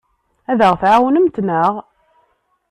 [0.51, 1.71] Ad aɣ-tɛawnemt, naɣ?